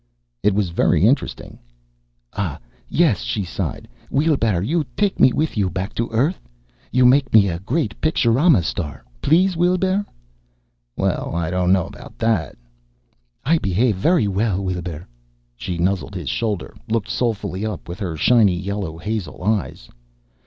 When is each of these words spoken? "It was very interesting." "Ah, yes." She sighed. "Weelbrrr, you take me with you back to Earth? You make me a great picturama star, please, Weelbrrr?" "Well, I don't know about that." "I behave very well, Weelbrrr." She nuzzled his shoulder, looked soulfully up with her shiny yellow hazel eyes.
"It 0.41 0.55
was 0.55 0.69
very 0.71 1.05
interesting." 1.05 1.59
"Ah, 2.33 2.57
yes." 2.89 3.19
She 3.19 3.43
sighed. 3.43 3.87
"Weelbrrr, 4.09 4.63
you 4.65 4.83
take 4.97 5.19
me 5.19 5.31
with 5.31 5.55
you 5.55 5.69
back 5.69 5.93
to 5.93 6.09
Earth? 6.09 6.41
You 6.91 7.05
make 7.05 7.31
me 7.31 7.49
a 7.49 7.59
great 7.59 8.01
picturama 8.01 8.63
star, 8.63 9.05
please, 9.21 9.55
Weelbrrr?" 9.55 10.03
"Well, 10.97 11.33
I 11.35 11.51
don't 11.51 11.71
know 11.71 11.85
about 11.85 12.17
that." 12.17 12.55
"I 13.45 13.59
behave 13.59 13.95
very 13.95 14.27
well, 14.27 14.63
Weelbrrr." 14.63 15.05
She 15.55 15.77
nuzzled 15.77 16.15
his 16.15 16.29
shoulder, 16.29 16.75
looked 16.89 17.11
soulfully 17.11 17.63
up 17.63 17.87
with 17.87 17.99
her 17.99 18.17
shiny 18.17 18.57
yellow 18.59 18.97
hazel 18.97 19.43
eyes. 19.43 19.87